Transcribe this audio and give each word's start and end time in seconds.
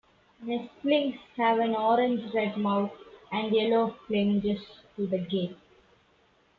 Nestlings 0.41 1.19
have 1.37 1.59
an 1.59 1.75
orange-red 1.75 2.57
mouth 2.57 2.89
and 3.31 3.53
yellow 3.55 3.95
flanges 4.07 4.59
to 4.95 5.05
the 5.05 5.19
gape. 5.19 5.59